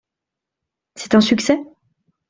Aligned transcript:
C’est 0.95 1.13
un 1.13 1.21
succès? 1.21 1.59